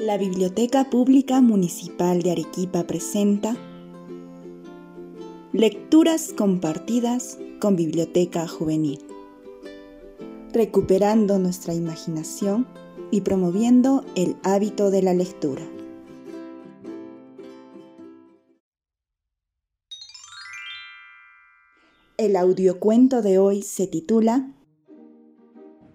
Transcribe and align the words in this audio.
La 0.00 0.16
Biblioteca 0.16 0.88
Pública 0.88 1.42
Municipal 1.42 2.22
de 2.22 2.30
Arequipa 2.30 2.86
presenta 2.86 3.54
Lecturas 5.52 6.32
compartidas 6.32 7.38
con 7.60 7.76
Biblioteca 7.76 8.48
Juvenil, 8.48 9.00
recuperando 10.54 11.38
nuestra 11.38 11.74
imaginación 11.74 12.66
y 13.10 13.20
promoviendo 13.20 14.02
el 14.14 14.36
hábito 14.42 14.90
de 14.90 15.02
la 15.02 15.12
lectura. 15.12 15.68
El 22.16 22.36
audiocuento 22.36 23.20
de 23.20 23.38
hoy 23.38 23.60
se 23.60 23.86
titula 23.86 24.50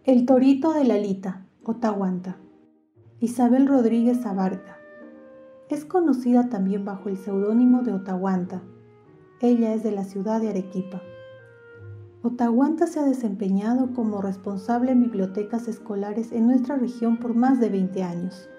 El 0.04 0.28
torito 0.28 0.74
de 0.74 0.84
Lalita, 0.84 1.48
Otahuanta. 1.64 2.45
Isabel 3.22 3.66
Rodríguez 3.66 4.26
Abarca. 4.26 4.78
Es 5.70 5.86
conocida 5.86 6.50
también 6.50 6.84
bajo 6.84 7.08
el 7.08 7.16
seudónimo 7.16 7.82
de 7.82 7.94
Otahuanta. 7.94 8.62
Ella 9.40 9.74
es 9.74 9.84
de 9.84 9.94
la 9.94 10.04
ciudad 10.04 10.42
de 10.42 10.50
Arequipa. 10.50 11.02
Otahuanta 12.24 12.88
se 12.88 13.00
ha 13.00 13.06
desempeñado 13.06 13.94
como 13.94 14.22
responsable 14.22 14.92
en 14.92 15.04
bibliotecas 15.04 15.70
escolares 15.70 16.34
en 16.34 16.46
nuestra 16.46 16.76
región 16.76 17.16
por 17.18 17.36
más 17.36 17.62
de 17.62 17.70
20 17.70 18.04
años. 18.04 18.50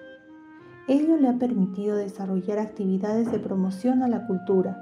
Ello 0.87 1.17
le 1.17 1.27
ha 1.27 1.37
permitido 1.37 1.95
desarrollar 1.95 2.57
actividades 2.57 3.31
de 3.31 3.37
promoción 3.37 4.01
a 4.01 4.07
la 4.07 4.25
cultura, 4.25 4.75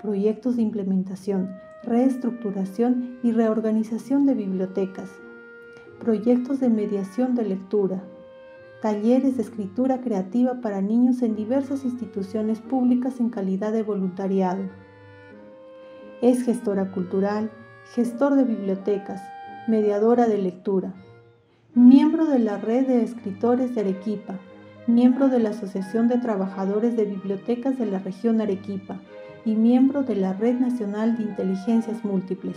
proyectos 0.00 0.54
de 0.54 0.62
implementación, 0.62 1.50
reestructuración 1.82 3.18
y 3.24 3.32
reorganización 3.32 4.24
de 4.24 4.34
bibliotecas, 4.34 5.10
proyectos 5.98 6.60
de 6.60 6.68
mediación 6.68 7.34
de 7.34 7.42
lectura, 7.42 8.04
talleres 8.80 9.36
de 9.36 9.42
escritura 9.42 10.00
creativa 10.00 10.60
para 10.62 10.80
niños 10.80 11.22
en 11.22 11.36
diversas 11.36 11.84
instituciones 11.84 12.60
públicas 12.60 13.20
en 13.20 13.28
calidad 13.28 13.72
de 13.72 13.82
voluntariado. 13.82 14.62
Es 16.22 16.42
gestora 16.42 16.90
cultural, 16.90 17.50
gestor 17.94 18.36
de 18.36 18.44
bibliotecas, 18.44 19.20
mediadora 19.68 20.26
de 20.26 20.38
lectura, 20.38 20.94
miembro 21.74 22.24
de 22.24 22.38
la 22.38 22.56
Red 22.56 22.86
de 22.86 23.02
Escritores 23.02 23.74
de 23.74 23.82
Arequipa, 23.82 24.38
miembro 24.86 25.28
de 25.28 25.40
la 25.40 25.50
Asociación 25.50 26.08
de 26.08 26.18
Trabajadores 26.18 26.96
de 26.96 27.04
Bibliotecas 27.04 27.78
de 27.78 27.86
la 27.86 27.98
región 27.98 28.40
Arequipa 28.40 29.00
y 29.44 29.54
miembro 29.54 30.02
de 30.02 30.16
la 30.16 30.32
Red 30.32 30.58
Nacional 30.58 31.16
de 31.16 31.24
Inteligencias 31.24 32.04
Múltiples. 32.04 32.56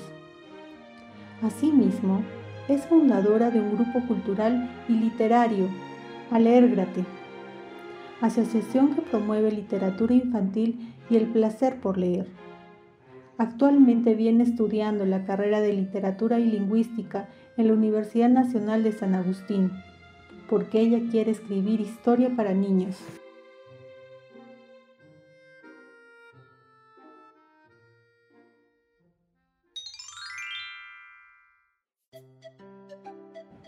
Asimismo, 1.42 2.22
es 2.70 2.86
fundadora 2.86 3.52
de 3.52 3.60
un 3.60 3.76
grupo 3.76 4.08
cultural 4.08 4.70
y 4.88 4.94
literario 4.94 5.68
Alérgrate, 6.32 7.06
asociación 8.22 8.96
que 8.96 9.02
promueve 9.02 9.52
literatura 9.52 10.14
infantil 10.14 10.94
y 11.10 11.18
el 11.18 11.28
placer 11.28 11.80
por 11.80 11.98
leer. 11.98 12.28
Actualmente 13.38 14.16
viene 14.16 14.44
estudiando 14.44 15.06
la 15.06 15.26
carrera 15.26 15.60
de 15.60 15.74
literatura 15.74 16.40
y 16.40 16.46
lingüística 16.46 17.28
en 17.58 17.68
la 17.68 17.74
Universidad 17.74 18.30
Nacional 18.30 18.84
de 18.84 18.92
San 18.94 19.16
Agustín, 19.16 19.72
porque 20.50 20.80
ella 20.80 21.02
quiere 21.12 21.32
escribir 21.32 21.82
historia 21.82 22.36
para 22.36 22.54
niños. 22.54 22.98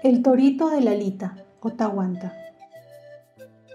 El 0.04 0.22
torito 0.22 0.70
de 0.70 0.82
Lalita, 0.82 1.36
Otahuanta. 1.62 2.45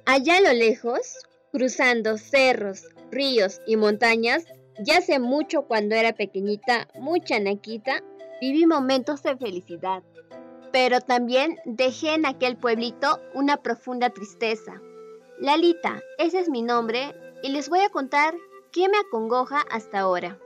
Allá 0.07 0.39
a 0.39 0.41
lo 0.41 0.53
lejos, 0.53 1.19
cruzando 1.53 2.17
cerros, 2.17 2.85
ríos 3.11 3.61
y 3.67 3.77
montañas, 3.77 4.45
ya 4.79 4.99
hace 4.99 5.19
mucho 5.19 5.63
cuando 5.63 5.95
era 5.95 6.13
pequeñita, 6.13 6.89
mucha 6.95 7.39
naquita, 7.39 8.03
viví 8.41 8.67
momentos 8.67 9.23
de 9.23 9.37
felicidad. 9.37 10.03
Pero 10.73 11.01
también 11.01 11.59
dejé 11.65 12.15
en 12.15 12.27
aquel 12.27 12.57
pueblito 12.57 13.21
una 13.35 13.59
profunda 13.59 14.11
tristeza. 14.11 14.81
Lalita, 15.39 16.01
ese 16.19 16.41
es 16.41 16.49
mi 16.49 16.63
nombre, 16.63 17.15
y 17.43 17.51
les 17.51 17.69
voy 17.69 17.81
a 17.81 17.91
contar 17.91 18.35
qué 18.73 18.89
me 18.89 18.99
acongoja 18.99 19.61
hasta 19.71 20.01
ahora. 20.01 20.39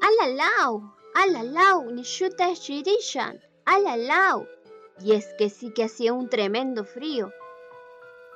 Alalau, 0.00 0.94
alalau, 1.14 1.90
nishuta 1.90 2.54
shirishan, 2.54 3.40
alalau. 3.64 4.46
Y 5.02 5.12
es 5.12 5.34
que 5.38 5.48
sí 5.48 5.72
que 5.72 5.84
hacía 5.84 6.12
un 6.12 6.28
tremendo 6.28 6.84
frío. 6.84 7.32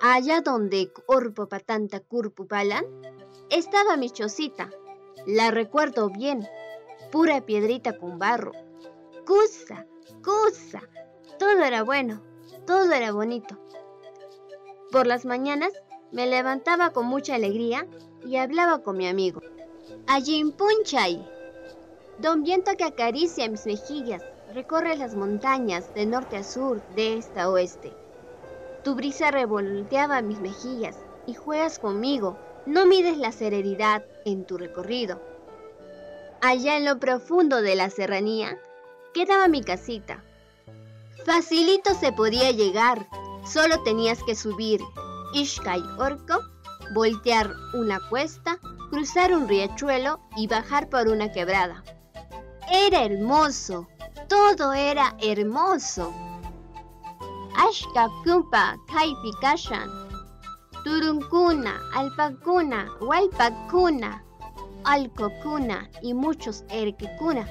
Allá 0.00 0.40
donde 0.40 0.92
Corpo 1.06 1.46
Patanta 1.46 2.00
Curpu 2.00 2.46
Palan, 2.46 2.84
estaba 3.50 3.96
mi 3.96 4.10
chocita. 4.10 4.70
La 5.26 5.50
recuerdo 5.50 6.10
bien. 6.10 6.46
Pura 7.12 7.44
piedrita 7.44 7.98
con 7.98 8.18
barro. 8.18 8.52
Cusa, 9.26 9.86
cusa. 10.22 10.82
Todo 11.38 11.62
era 11.62 11.82
bueno, 11.82 12.22
todo 12.66 12.92
era 12.92 13.12
bonito. 13.12 13.58
Por 14.90 15.06
las 15.06 15.24
mañanas 15.24 15.72
me 16.12 16.26
levantaba 16.26 16.90
con 16.90 17.06
mucha 17.06 17.34
alegría 17.34 17.86
y 18.24 18.36
hablaba 18.36 18.82
con 18.82 18.96
mi 18.96 19.06
amigo. 19.06 19.40
Allí 20.06 20.40
en 20.40 20.52
Punchay. 20.52 21.26
Don 22.18 22.42
Viento 22.42 22.76
que 22.76 22.84
acaricia 22.84 23.48
mis 23.48 23.66
mejillas 23.66 24.22
Recorre 24.54 24.96
las 24.96 25.16
montañas 25.16 25.92
de 25.94 26.06
norte 26.06 26.36
a 26.36 26.44
sur, 26.44 26.80
de 26.94 27.18
este 27.18 27.40
a 27.40 27.50
oeste. 27.50 27.92
Tu 28.84 28.94
brisa 28.94 29.32
revolteaba 29.32 30.22
mis 30.22 30.38
mejillas 30.38 30.96
y 31.26 31.34
juegas 31.34 31.80
conmigo. 31.80 32.38
No 32.64 32.86
mides 32.86 33.18
la 33.18 33.32
serenidad 33.32 34.04
en 34.24 34.46
tu 34.46 34.56
recorrido. 34.56 35.20
Allá 36.40 36.76
en 36.76 36.84
lo 36.84 37.00
profundo 37.00 37.62
de 37.62 37.74
la 37.74 37.90
serranía 37.90 38.56
quedaba 39.12 39.48
mi 39.48 39.60
casita. 39.60 40.22
Facilito 41.26 41.92
se 41.94 42.12
podía 42.12 42.52
llegar, 42.52 43.08
solo 43.44 43.82
tenías 43.82 44.22
que 44.22 44.36
subir 44.36 44.80
Ishkai 45.32 45.82
Orco, 45.98 46.38
voltear 46.94 47.52
una 47.72 47.98
cuesta, 48.08 48.60
cruzar 48.90 49.34
un 49.34 49.48
riachuelo 49.48 50.20
y 50.36 50.46
bajar 50.46 50.88
por 50.90 51.08
una 51.08 51.32
quebrada. 51.32 51.82
Era 52.70 53.04
hermoso, 53.04 53.88
todo 54.34 54.72
era 54.72 55.14
hermoso. 55.20 56.12
Ashka 57.56 58.04
kumpa 58.24 58.76
kaipi 58.92 59.30
kashan. 59.40 59.88
Turunkuna, 60.84 61.72
alpacuna, 61.94 62.80
walpacuna, 63.00 64.24
alcocuna 64.84 65.88
y 66.02 66.14
muchos 66.14 66.64
erquecuna. 66.68 67.44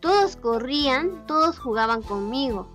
Todos 0.00 0.36
corrían, 0.36 1.26
todos 1.26 1.58
jugaban 1.58 2.00
conmigo. 2.02 2.66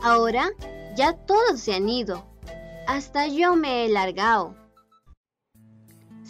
Ahora 0.00 0.48
ya 0.96 1.12
todos 1.12 1.60
se 1.60 1.74
han 1.74 1.90
ido. 1.90 2.24
Hasta 2.88 3.26
yo 3.26 3.54
me 3.54 3.84
he 3.84 3.88
largado. 3.90 4.54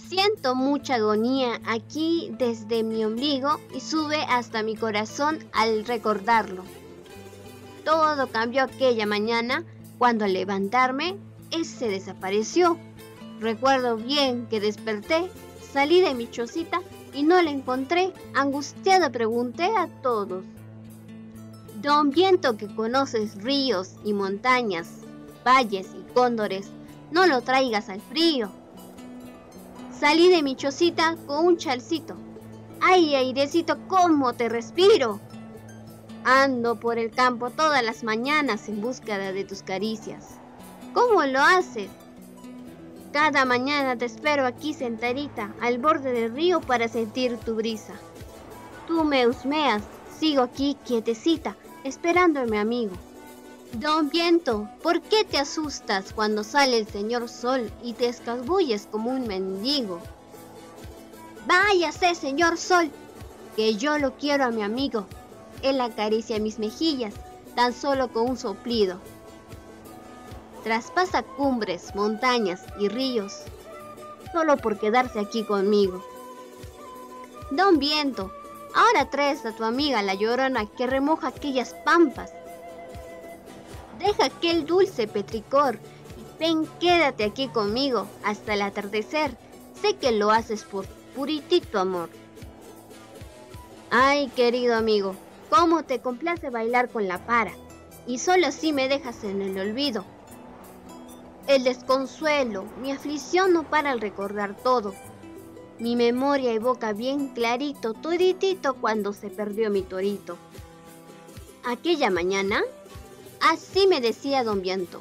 Siento 0.09 0.55
mucha 0.55 0.97
agonía 0.97 1.61
aquí 1.67 2.31
desde 2.39 2.83
mi 2.83 3.05
ombligo 3.05 3.59
y 3.75 3.81
sube 3.81 4.23
hasta 4.29 4.63
mi 4.63 4.77
corazón 4.77 5.39
al 5.53 5.87
recordarlo. 5.87 6.63
Todo 7.85 8.27
cambió 8.29 8.65
aquella 8.65 9.07
mañana 9.07 9.65
cuando 9.99 10.25
al 10.27 10.35
levantarme, 10.35 11.17
ese 11.51 11.89
desapareció. 11.89 12.79
Recuerdo 13.41 13.97
bien 13.97 14.47
que 14.47 14.61
desperté, 14.61 15.31
salí 15.73 16.01
de 16.01 16.15
mi 16.15 16.31
chocita 16.31 16.81
y 17.15 17.23
no 17.23 17.41
la 17.41 17.51
encontré. 17.51 18.13
Angustiada 18.35 19.11
pregunté 19.11 19.65
a 19.65 19.89
todos. 20.03 20.45
Don 21.81 22.11
Viento 22.11 22.57
que 22.57 22.75
conoces 22.75 23.43
ríos 23.43 23.95
y 24.05 24.13
montañas, 24.13 24.89
valles 25.45 25.89
y 25.99 26.13
cóndores, 26.13 26.69
no 27.11 27.27
lo 27.27 27.43
traigas 27.43 27.89
al 27.89 28.01
frío. 28.01 28.51
Salí 29.99 30.29
de 30.29 30.43
mi 30.43 30.57
chocita 30.57 31.17
con 31.27 31.47
un 31.47 31.57
chalcito. 31.57 32.17
¡Ay, 32.81 33.15
airecito, 33.15 33.79
cómo 33.87 34.33
te 34.33 34.49
respiro! 34.49 35.21
Ando 36.25 36.81
por 36.81 36.99
el 36.99 37.13
campo 37.13 37.51
todas 37.51 37.83
las 37.85 38.03
mañanas 38.03 38.69
en 38.69 38.81
búsqueda 38.81 39.33
de 39.33 39.45
tus 39.45 39.63
caricias. 39.63 40.41
¿Cómo 40.93 41.23
lo 41.25 41.41
haces? 41.41 41.91
Cada 43.13 43.45
mañana 43.45 43.97
te 43.97 44.07
espero 44.07 44.47
aquí 44.47 44.75
sentadita 44.75 45.55
al 45.61 45.79
borde 45.79 46.13
del 46.13 46.35
río 46.35 46.61
para 46.61 46.89
sentir 46.89 47.37
tu 47.39 47.55
brisa. 47.55 47.95
Tú 48.89 49.05
me 49.05 49.29
husmeas, 49.29 49.85
sigo 50.19 50.43
aquí 50.43 50.77
quietecita, 50.85 51.57
esperando 51.85 52.41
a 52.41 52.47
mi 52.47 52.59
amigo. 52.59 52.95
Don 53.81 54.09
Viento, 54.09 54.69
¿por 54.85 55.03
qué 55.03 55.25
te 55.25 55.37
asustas 55.37 56.13
cuando 56.13 56.45
sale 56.45 56.79
el 56.79 56.87
señor 56.87 57.29
Sol 57.29 57.73
y 57.83 57.95
te 57.95 58.07
escabulles 58.07 58.87
como 58.89 59.11
un 59.11 59.27
mendigo? 59.27 59.99
Váyase, 61.49 62.15
señor 62.15 62.57
Sol, 62.57 62.89
que 63.57 63.75
yo 63.75 63.99
lo 63.99 64.15
quiero 64.17 64.45
a 64.45 64.51
mi 64.53 64.63
amigo. 64.63 65.07
Él 65.63 65.81
acaricia 65.81 66.39
mis 66.39 66.61
mejillas, 66.61 67.15
tan 67.57 67.73
solo 67.73 68.13
con 68.13 68.31
un 68.31 68.37
soplido. 68.37 69.01
traspasa 70.63 71.25
cumbres, 71.25 71.97
montañas 71.97 72.63
y 72.79 72.87
ríos, 72.87 73.43
solo 74.33 74.57
por 74.57 74.79
quedarse 74.79 75.19
aquí 75.19 75.45
conmigo. 75.45 76.01
Don 77.51 77.81
Viento, 77.81 78.31
ahora 78.73 79.11
traes 79.11 79.45
a 79.45 79.51
tu 79.51 79.65
amiga 79.65 80.01
la 80.03 80.15
llorona 80.15 80.65
que 80.67 80.87
remoja 80.87 81.27
aquellas 81.27 81.75
pampas. 81.85 82.31
Deja 83.99 84.27
aquel 84.27 84.67
dulce 84.67 85.07
petricor 85.07 85.79
y 86.17 86.39
ven, 86.39 86.67
quédate 86.81 87.25
aquí 87.25 87.49
conmigo 87.49 88.07
hasta 88.25 88.55
el 88.55 88.63
atardecer. 88.63 89.37
Sé 89.81 89.97
que 89.97 90.13
lo 90.13 90.31
haces 90.31 90.65
por 90.65 90.87
puritito 91.15 91.79
amor. 91.79 92.09
Ay, 93.91 94.29
querido 94.29 94.75
amigo, 94.75 95.15
cómo 95.51 95.85
te 95.85 96.01
complace 96.01 96.51
bailar 96.51 96.89
con 96.89 97.07
la 97.07 97.25
para, 97.27 97.53
y 98.07 98.19
solo 98.19 98.47
así 98.49 98.73
me 98.73 98.89
dejas 98.89 99.23
en 99.25 99.41
el 99.41 99.59
olvido. 99.59 100.05
El 101.47 101.63
desconsuelo, 101.63 102.65
mi 102.81 102.91
aflicción 102.91 103.53
no 103.53 103.63
para 103.65 103.91
al 103.91 104.01
recordar 104.01 104.57
todo. 104.57 104.95
Mi 105.79 105.95
memoria 105.95 106.53
evoca 106.53 106.93
bien 106.93 107.29
clarito, 107.29 107.93
toditito 107.93 108.75
cuando 108.75 109.13
se 109.13 109.29
perdió 109.29 109.71
mi 109.71 109.83
torito. 109.83 110.39
Aquella 111.65 112.11
mañana, 112.11 112.63
así 113.45 113.87
me 113.87 114.01
decía 114.01 114.43
don 114.43 114.63
Viento, 114.63 115.01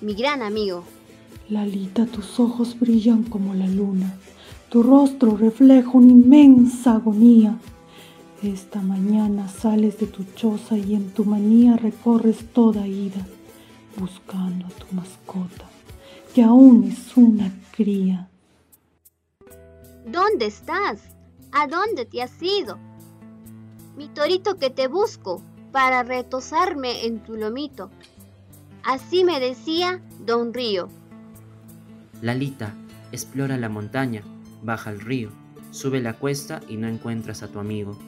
mi 0.00 0.14
gran 0.14 0.42
amigo. 0.42 0.84
Lalita, 1.48 2.06
tus 2.06 2.38
ojos 2.38 2.78
brillan 2.78 3.24
como 3.24 3.54
la 3.54 3.66
luna, 3.66 4.14
tu 4.68 4.82
rostro 4.82 5.36
refleja 5.36 5.90
una 5.92 6.12
inmensa 6.12 6.94
agonía. 6.94 7.58
Esta 8.42 8.80
mañana 8.80 9.48
sales 9.48 9.98
de 9.98 10.06
tu 10.06 10.24
choza 10.34 10.78
y 10.78 10.94
en 10.94 11.10
tu 11.10 11.24
manía 11.24 11.76
recorres 11.76 12.38
toda 12.52 12.86
ida, 12.86 13.26
buscando 13.98 14.66
a 14.66 14.70
tu 14.70 14.86
mascota, 14.94 15.68
que 16.32 16.42
aún 16.42 16.84
es 16.84 17.16
una 17.16 17.52
cría. 17.72 18.28
¿Dónde 20.06 20.46
estás? 20.46 21.00
¿A 21.52 21.66
dónde 21.66 22.06
te 22.06 22.22
has 22.22 22.40
ido? 22.40 22.78
Mi 23.96 24.08
torito 24.08 24.56
que 24.56 24.70
te 24.70 24.86
busco 24.86 25.42
para 25.72 26.02
retosarme 26.02 27.06
en 27.06 27.20
tu 27.20 27.36
lomito. 27.36 27.90
Así 28.82 29.24
me 29.24 29.40
decía 29.40 30.00
don 30.24 30.54
Río. 30.54 30.88
Lalita, 32.22 32.74
explora 33.12 33.56
la 33.56 33.68
montaña, 33.68 34.22
baja 34.62 34.90
el 34.90 35.00
río, 35.00 35.30
sube 35.70 36.00
la 36.00 36.14
cuesta 36.14 36.60
y 36.68 36.76
no 36.76 36.86
encuentras 36.86 37.42
a 37.42 37.48
tu 37.48 37.58
amigo. 37.58 37.98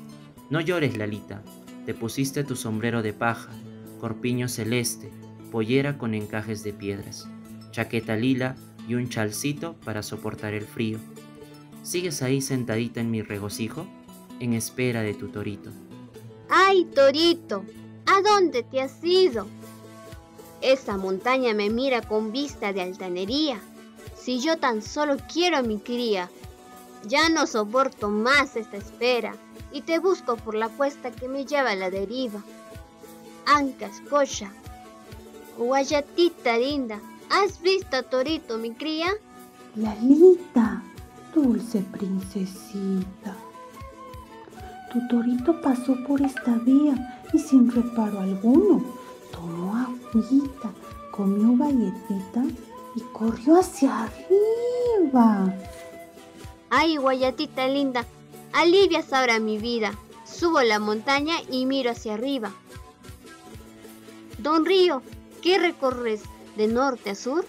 No 0.50 0.61
llores, 0.61 0.97
Lalita, 0.97 1.43
te 1.87 1.94
pusiste 1.94 2.44
tu 2.44 2.56
sombrero 2.56 3.03
de 3.03 3.12
paja, 3.12 3.50
corpiño 4.00 4.49
celeste, 4.49 5.11
pollera 5.50 5.99
con 5.99 6.15
encajes 6.15 6.62
de 6.62 6.73
piedras, 6.73 7.26
chaqueta 7.70 8.17
lila 8.17 8.55
y 8.88 8.94
un 8.94 9.08
chalcito 9.08 9.75
para 9.85 10.03
soportar 10.03 10.55
el 10.55 10.67
frío. 10.67 10.99
¿Sigues 11.82 12.23
ahí 12.23 12.41
sentadita 12.41 13.00
en 13.00 13.11
mi 13.11 13.23
regocijo, 13.23 13.87
en 14.41 14.53
espera 14.53 15.03
de 15.03 15.15
tu 15.15 15.29
torito? 15.29 15.70
¡Ay, 16.55 16.85
torito! 16.85 17.65
¿A 18.05 18.21
dónde 18.21 18.63
te 18.63 18.83
has 18.83 19.03
ido? 19.03 19.47
Esa 20.61 20.99
montaña 20.99 21.55
me 21.55 21.71
mira 21.71 22.03
con 22.03 22.31
vista 22.31 22.75
de 22.75 22.83
altanería. 22.83 23.59
Si 24.15 24.39
yo 24.39 24.59
tan 24.59 24.83
solo 24.83 25.17
quiero 25.33 25.57
a 25.57 25.63
mi 25.63 25.79
cría, 25.79 26.29
ya 27.09 27.31
no 27.31 27.47
soporto 27.47 28.11
más 28.11 28.55
esta 28.57 28.77
espera 28.77 29.35
y 29.73 29.81
te 29.81 29.99
busco 29.99 30.37
por 30.37 30.55
la 30.55 30.69
cuesta 30.69 31.11
que 31.11 31.27
me 31.27 31.47
lleva 31.47 31.71
a 31.71 31.75
la 31.75 31.89
deriva. 31.89 32.43
Ancas, 33.47 34.03
cocha, 34.11 34.53
guayatita 35.57 36.59
linda, 36.59 37.01
¿has 37.31 37.63
visto 37.63 37.97
a 37.97 38.03
Torito, 38.03 38.59
mi 38.59 38.73
cría? 38.73 39.09
Lalita, 39.75 40.83
dulce 41.35 41.81
princesita. 41.81 43.42
Tu 44.93 45.09
torito 45.09 45.59
pasó 45.62 45.97
por 46.06 46.21
esta 46.21 46.55
vía 46.67 47.23
y 47.33 47.39
sin 47.39 47.71
reparo 47.71 48.21
alguno 48.21 48.85
tomó 49.33 49.75
agüita, 49.75 50.71
comió 51.11 51.56
galletita 51.56 52.44
y 52.94 53.00
corrió 53.12 53.61
hacia 53.61 54.05
arriba. 54.05 55.55
Ay, 56.69 56.99
guayatita 56.99 57.69
linda, 57.69 58.05
alivias 58.53 59.15
ahora 59.15 59.39
mi 59.39 59.56
vida. 59.56 59.93
Subo 60.27 60.61
la 60.61 60.79
montaña 60.79 61.37
y 61.50 61.65
miro 61.65 61.91
hacia 61.91 62.12
arriba. 62.12 62.53
Don 64.39 64.67
Río, 64.67 65.00
¿qué 65.41 65.59
recorres 65.59 66.21
de 66.56 66.67
norte 66.67 67.11
a 67.11 67.15
sur? 67.15 67.47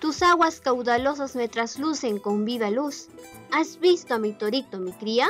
Tus 0.00 0.20
aguas 0.22 0.60
caudalosas 0.60 1.36
me 1.36 1.46
traslucen 1.46 2.18
con 2.18 2.44
viva 2.44 2.70
luz. 2.70 3.06
¿Has 3.52 3.78
visto 3.78 4.14
a 4.14 4.18
mi 4.18 4.32
torito, 4.32 4.78
mi 4.78 4.90
cría? 4.90 5.28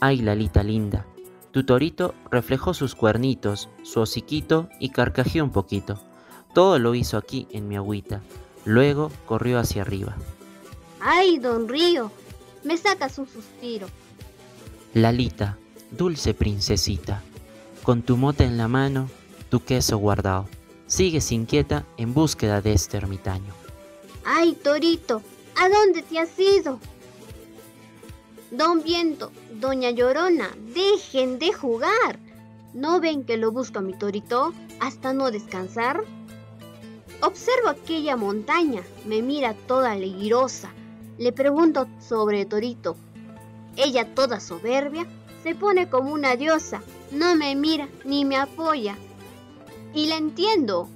Ay, 0.00 0.18
Lalita 0.18 0.62
linda, 0.62 1.06
tu 1.50 1.64
torito 1.64 2.14
reflejó 2.30 2.72
sus 2.74 2.94
cuernitos, 2.94 3.68
su 3.82 4.00
hociquito 4.00 4.68
y 4.78 4.90
carcajeó 4.90 5.44
un 5.44 5.50
poquito. 5.50 6.00
Todo 6.54 6.78
lo 6.78 6.94
hizo 6.94 7.16
aquí 7.16 7.48
en 7.50 7.68
mi 7.68 7.76
agüita. 7.76 8.22
Luego 8.64 9.10
corrió 9.26 9.58
hacia 9.58 9.82
arriba. 9.82 10.16
Ay, 11.00 11.38
don 11.38 11.68
Río, 11.68 12.12
me 12.64 12.76
sacas 12.76 13.18
un 13.18 13.26
suspiro. 13.26 13.88
Lalita, 14.94 15.58
dulce 15.90 16.34
princesita, 16.34 17.22
con 17.82 18.02
tu 18.02 18.16
mota 18.16 18.44
en 18.44 18.56
la 18.56 18.68
mano, 18.68 19.08
tu 19.48 19.64
queso 19.64 19.98
guardado, 19.98 20.48
sigues 20.86 21.32
inquieta 21.32 21.84
en 21.96 22.14
búsqueda 22.14 22.60
de 22.60 22.72
este 22.72 22.96
ermitaño. 22.96 23.54
¡Ay, 24.24 24.52
Torito! 24.62 25.22
¿A 25.56 25.68
dónde 25.68 26.02
te 26.02 26.18
has 26.18 26.38
ido? 26.38 26.78
Don 28.50 28.82
Viento, 28.82 29.30
Doña 29.60 29.90
Llorona, 29.90 30.50
dejen 30.74 31.38
de 31.38 31.52
jugar. 31.52 32.18
¿No 32.72 32.98
ven 32.98 33.24
que 33.24 33.36
lo 33.36 33.52
busco 33.52 33.80
a 33.80 33.82
mi 33.82 33.92
Torito 33.92 34.54
hasta 34.80 35.12
no 35.12 35.30
descansar? 35.30 36.02
Observo 37.20 37.68
aquella 37.68 38.16
montaña, 38.16 38.82
me 39.04 39.20
mira 39.20 39.52
toda 39.52 39.92
alegrosa. 39.92 40.70
Le 41.18 41.32
pregunto 41.32 41.88
sobre 42.00 42.46
Torito, 42.46 42.96
ella 43.76 44.14
toda 44.14 44.40
soberbia, 44.40 45.06
se 45.42 45.54
pone 45.54 45.90
como 45.90 46.12
una 46.12 46.36
diosa, 46.36 46.82
no 47.10 47.34
me 47.36 47.54
mira 47.54 47.88
ni 48.04 48.24
me 48.24 48.36
apoya. 48.36 48.96
Y 49.92 50.06
la 50.06 50.16
entiendo, 50.16 50.88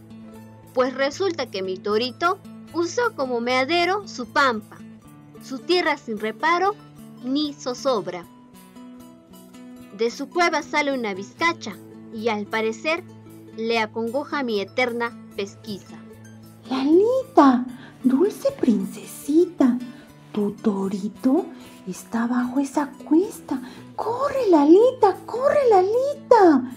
pues 0.72 0.94
resulta 0.94 1.50
que 1.50 1.62
mi 1.62 1.76
torito 1.76 2.38
usó 2.72 3.14
como 3.14 3.40
meadero 3.40 4.08
su 4.08 4.26
pampa, 4.26 4.78
su 5.44 5.58
tierra 5.58 5.96
sin 5.96 6.18
reparo 6.18 6.74
ni 7.24 7.54
zozobra. 7.54 8.24
De 9.96 10.10
su 10.10 10.28
cueva 10.28 10.62
sale 10.62 10.92
una 10.92 11.14
vizcacha 11.14 11.76
y 12.14 12.28
al 12.28 12.46
parecer 12.46 13.02
le 13.56 13.78
acongoja 13.78 14.42
mi 14.42 14.60
eterna 14.60 15.16
pesquisa. 15.36 15.98
Lalita, 16.70 17.64
dulce 18.02 18.50
princesita, 18.52 19.78
tu 20.32 20.52
torito 20.52 21.46
está 21.86 22.26
bajo 22.26 22.60
esa 22.60 22.90
cuesta. 23.08 23.60
¡Corre, 23.96 24.48
Lalita! 24.48 25.16
¡Corre, 25.26 25.68
Lalita! 25.68 26.72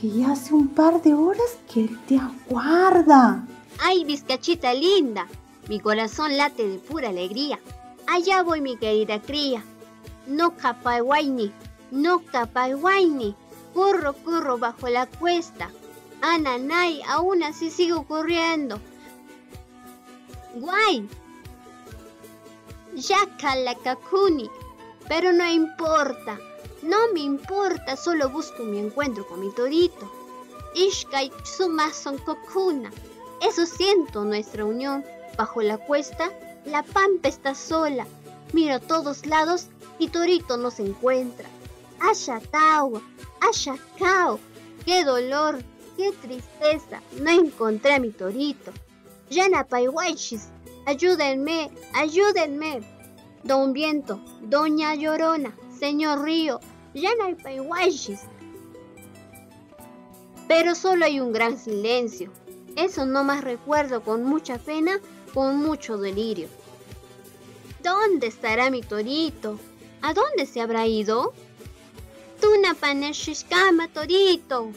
Que 0.00 0.10
ya 0.10 0.32
hace 0.32 0.54
un 0.54 0.68
par 0.68 1.02
de 1.02 1.14
horas 1.14 1.58
que 1.72 1.80
él 1.80 1.98
te 2.06 2.18
aguarda. 2.18 3.46
¡Ay, 3.80 4.04
vizcachita 4.04 4.72
linda! 4.74 5.26
Mi 5.68 5.80
corazón 5.80 6.36
late 6.36 6.68
de 6.68 6.78
pura 6.78 7.08
alegría. 7.08 7.58
Allá 8.06 8.42
voy, 8.42 8.60
mi 8.60 8.76
querida 8.76 9.20
cría. 9.20 9.64
No 10.26 10.56
capaiwaini, 10.56 11.52
no 11.90 12.20
capaiwaini. 12.24 13.34
Corro, 13.74 14.12
corro 14.12 14.58
bajo 14.58 14.88
la 14.88 15.06
cuesta. 15.06 15.70
Ananay, 16.20 17.02
aún 17.08 17.42
así 17.42 17.70
sigo 17.70 18.06
corriendo. 18.06 18.80
Guay, 20.54 21.08
Yakalakakuni. 22.94 24.50
Pero 25.08 25.32
no 25.32 25.46
importa, 25.46 26.38
no 26.82 27.12
me 27.12 27.20
importa, 27.20 27.96
solo 27.96 28.28
busco 28.30 28.62
mi 28.62 28.78
encuentro 28.78 29.26
con 29.26 29.40
mi 29.40 29.50
torito. 29.52 30.10
Ishkai 30.74 31.30
son 31.44 32.18
Kokuna. 32.18 32.90
Eso 33.40 33.66
siento 33.66 34.24
nuestra 34.24 34.64
unión. 34.64 35.04
Bajo 35.36 35.62
la 35.62 35.78
cuesta, 35.78 36.30
la 36.64 36.82
pampa 36.82 37.28
está 37.28 37.54
sola. 37.54 38.06
Miro 38.54 38.74
a 38.76 38.78
todos 38.78 39.26
lados 39.26 39.66
y 39.98 40.08
Torito 40.10 40.56
no 40.56 40.70
se 40.70 40.84
encuentra. 40.84 41.48
Ashatawa, 41.98 43.02
Ashakao. 43.40 44.38
Qué 44.84 45.04
dolor, 45.04 45.58
qué 45.96 46.12
tristeza. 46.12 47.02
No 47.20 47.30
encontré 47.30 47.94
a 47.94 47.98
mi 47.98 48.10
Torito. 48.10 48.72
Yana 49.28 49.64
Paiwachis, 49.64 50.50
Ayúdenme, 50.86 51.72
ayúdenme. 51.94 52.82
Don 53.42 53.72
Viento, 53.72 54.20
Doña 54.42 54.94
Llorona, 54.94 55.52
Señor 55.76 56.22
Río, 56.22 56.60
ya 56.94 57.10
no 57.16 57.24
hay 57.24 57.34
paihuachis. 57.34 58.20
Pero 60.46 60.76
solo 60.76 61.06
hay 61.06 61.18
un 61.18 61.32
gran 61.32 61.58
silencio. 61.58 62.30
Eso 62.76 63.04
no 63.04 63.24
más 63.24 63.42
recuerdo 63.42 64.02
con 64.02 64.22
mucha 64.22 64.58
pena, 64.58 65.00
con 65.34 65.56
mucho 65.56 65.98
delirio. 65.98 66.48
¿Dónde 67.84 68.28
estará 68.28 68.70
mi 68.70 68.80
torito? 68.80 69.60
¿A 70.00 70.14
dónde 70.14 70.46
se 70.46 70.62
habrá 70.62 70.86
ido? 70.86 71.34
Tuna 72.40 72.72
paneshishkama 72.72 73.88
torito. 73.88 74.72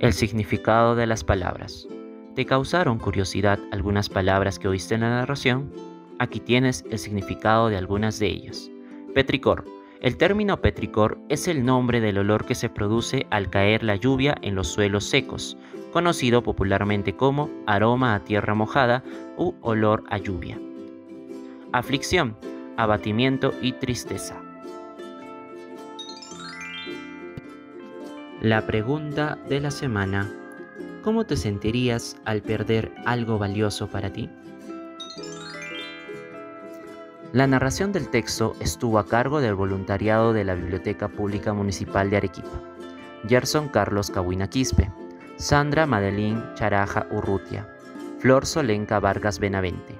El 0.00 0.14
significado 0.14 0.96
de 0.96 1.06
las 1.06 1.22
palabras. 1.22 1.86
¿Te 2.34 2.46
causaron 2.46 2.98
curiosidad 2.98 3.58
algunas 3.72 4.08
palabras 4.08 4.58
que 4.58 4.66
oíste 4.66 4.94
en 4.94 5.02
la 5.02 5.10
narración? 5.10 5.70
Aquí 6.18 6.40
tienes 6.40 6.82
el 6.90 6.98
significado 6.98 7.68
de 7.68 7.76
algunas 7.76 8.18
de 8.18 8.28
ellas. 8.28 8.70
Petricor. 9.14 9.66
El 10.00 10.16
término 10.16 10.60
petricor 10.62 11.18
es 11.28 11.46
el 11.46 11.62
nombre 11.62 12.00
del 12.00 12.16
olor 12.16 12.46
que 12.46 12.54
se 12.54 12.70
produce 12.70 13.26
al 13.30 13.50
caer 13.50 13.82
la 13.84 13.96
lluvia 13.96 14.34
en 14.40 14.54
los 14.54 14.68
suelos 14.68 15.04
secos, 15.04 15.58
conocido 15.92 16.42
popularmente 16.42 17.14
como 17.14 17.50
aroma 17.66 18.14
a 18.14 18.24
tierra 18.24 18.54
mojada 18.54 19.04
u 19.36 19.54
olor 19.60 20.02
a 20.08 20.16
lluvia. 20.16 20.58
Aflicción, 21.72 22.34
abatimiento 22.78 23.52
y 23.60 23.72
tristeza. 23.72 24.40
La 28.40 28.66
pregunta 28.66 29.38
de 29.50 29.60
la 29.60 29.70
semana. 29.70 30.41
¿Cómo 31.02 31.24
te 31.24 31.36
sentirías 31.36 32.16
al 32.24 32.42
perder 32.42 32.94
algo 33.04 33.36
valioso 33.36 33.88
para 33.88 34.12
ti? 34.12 34.30
La 37.32 37.46
narración 37.48 37.92
del 37.92 38.08
texto 38.08 38.54
estuvo 38.60 39.00
a 39.00 39.06
cargo 39.06 39.40
del 39.40 39.54
voluntariado 39.56 40.32
de 40.32 40.44
la 40.44 40.54
Biblioteca 40.54 41.08
Pública 41.08 41.52
Municipal 41.52 42.08
de 42.08 42.18
Arequipa. 42.18 42.62
Gerson 43.26 43.68
Carlos 43.68 44.10
Cahuina 44.10 44.48
Quispe, 44.48 44.92
Sandra 45.36 45.86
Madeline 45.86 46.40
Charaja 46.54 47.06
Urrutia, 47.10 47.66
Flor 48.18 48.46
Solenca 48.46 49.00
Vargas 49.00 49.40
Benavente. 49.40 49.98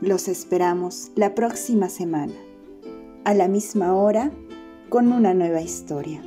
Los 0.00 0.28
esperamos 0.28 1.10
la 1.16 1.34
próxima 1.34 1.90
semana, 1.90 2.34
a 3.24 3.34
la 3.34 3.48
misma 3.48 3.94
hora 3.94 4.30
con 4.88 5.12
una 5.12 5.34
nueva 5.34 5.60
historia. 5.60 6.22